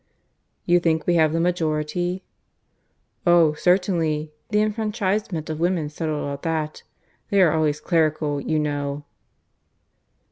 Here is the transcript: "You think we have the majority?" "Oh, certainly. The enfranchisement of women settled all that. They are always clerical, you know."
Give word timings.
"You 0.65 0.79
think 0.79 1.05
we 1.05 1.13
have 1.13 1.31
the 1.31 1.39
majority?" 1.39 2.23
"Oh, 3.27 3.53
certainly. 3.53 4.31
The 4.49 4.59
enfranchisement 4.59 5.47
of 5.47 5.59
women 5.59 5.89
settled 5.89 6.23
all 6.27 6.37
that. 6.37 6.81
They 7.29 7.39
are 7.39 7.51
always 7.53 7.79
clerical, 7.79 8.41
you 8.41 8.57
know." 8.57 9.03